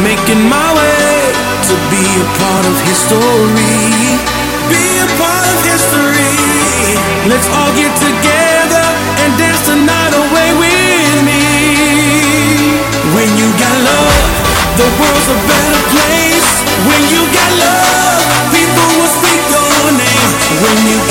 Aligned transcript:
Making 0.00 0.48
my 0.48 0.68
way 0.72 1.28
to 1.68 1.74
be 1.92 2.00
a 2.00 2.26
part 2.40 2.64
of 2.64 2.76
history. 2.88 4.16
Be 4.72 4.84
a 4.96 5.08
part 5.20 5.44
of 5.44 5.58
history. 5.60 6.40
Let's 7.28 7.44
all 7.52 7.68
get 7.76 7.92
together 8.00 8.86
and 9.20 9.30
dance 9.36 9.60
the 9.68 9.76
night 9.76 10.14
away 10.16 10.50
with 10.56 11.16
me. 11.28 11.44
When 13.12 13.28
you 13.36 13.48
got 13.60 13.76
love, 13.84 14.24
the 14.80 14.88
world's 14.96 15.28
a 15.28 15.38
better 15.44 15.82
place. 15.92 16.50
When 16.88 17.02
you 17.12 17.20
got 17.36 17.52
love, 17.60 18.24
people 18.56 18.88
will 18.96 19.12
speak 19.20 19.42
your 19.52 19.84
name. 20.00 20.30
When 20.64 20.78
you 20.88 21.09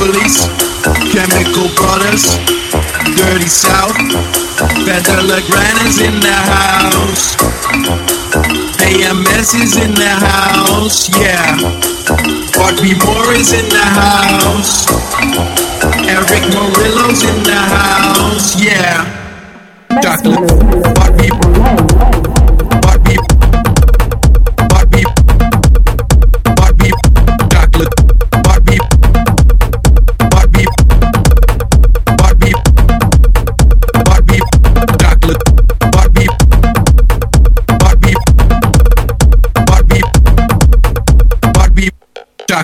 Bullies, 0.00 0.48
Chemical 1.12 1.68
Brothers, 1.76 2.38
Dirty 3.20 3.48
South, 3.48 3.94
Better 4.86 5.20
is 5.84 6.00
in 6.00 6.18
the 6.20 6.32
house. 6.32 7.36
AMS 8.80 9.54
is 9.60 9.76
in 9.76 9.94
the 9.94 10.08
house, 10.08 11.10
yeah. 11.20 11.54
Bobby 12.56 12.96
Moore 13.04 13.34
is 13.34 13.52
in 13.52 13.68
the 13.68 13.84
house. 14.00 14.88
Erick 16.08 16.48
Morillo's 16.54 17.22
in 17.22 17.42
the 17.42 17.60
house, 17.60 18.56
yeah. 18.58 19.04
Chocolate. 20.00 20.99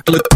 Chocolate. 0.09 0.36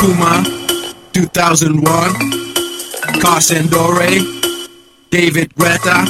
Puma, 0.00 0.42
2001. 1.12 2.40
Carson 3.20 3.68
Dore, 3.68 4.16
David 5.10 5.52
Guetta, 5.54 6.04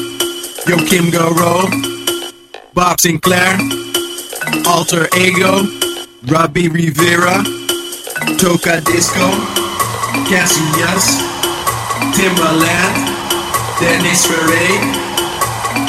Joachim 0.64 1.10
Garraud, 1.10 1.70
Bob 2.72 2.98
Sinclar, 2.98 3.58
Alter 4.66 5.08
Ego, 5.18 5.66
Robbie 6.26 6.68
Rivera, 6.68 7.42
Tocadisco, 8.38 9.28
Cassius, 10.28 11.18
Timbaland, 12.14 12.94
Dennis 13.80 14.26
Ferrer, 14.26 14.78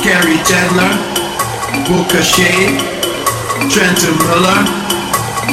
Kerri 0.01 0.41
Chandler, 0.45 0.97
Booker 1.85 2.23
Trenton 3.69 4.17
Miller, 4.25 4.65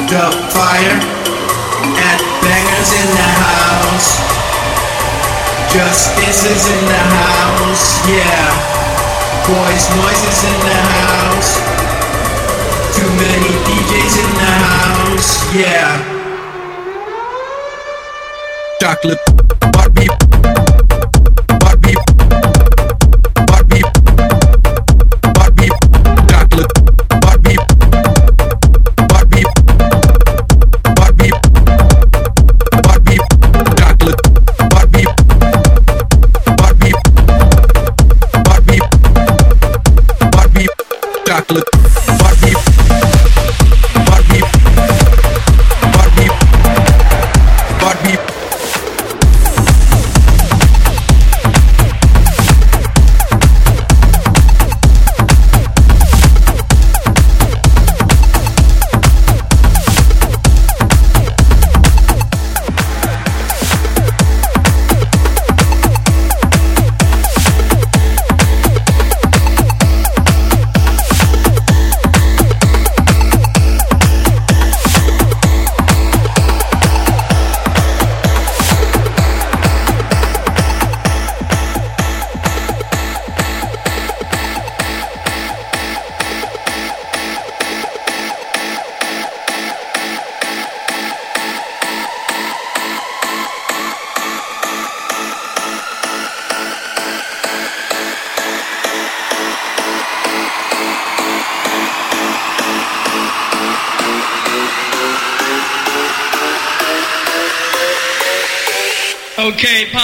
Dub 0.09 0.33
Fire, 0.49 0.99
and 1.95 2.28
bangers 2.79 2.91
in 2.93 3.09
the 3.11 3.29
house. 3.43 4.09
Justice 5.73 6.45
is 6.45 6.67
in 6.67 6.85
the 6.87 6.93
house, 6.93 8.07
yeah. 8.07 8.47
Boys 9.47 9.85
Noize's 9.95 10.43
in 10.43 10.59
the 10.65 10.79
house. 10.95 11.51
Too 12.95 13.09
many 13.17 13.51
DJs 13.65 14.15
in 14.23 14.31
the 14.35 14.51
house, 14.65 15.55
yeah. 15.55 16.19
Chocolate 18.79 19.58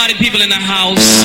Party 0.05 0.19
people 0.19 0.39
in 0.39 0.49
the 0.49 0.55
house. 0.55 1.24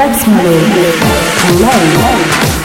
Let's 0.00 0.26
move. 0.26 0.40
Play. 1.58 2.59